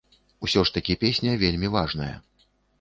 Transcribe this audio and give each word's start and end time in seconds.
Усё 0.47 0.63
ж 0.69 0.73
такі 0.77 0.95
песня 1.05 1.37
вельмі 1.45 1.73
важная. 1.79 2.13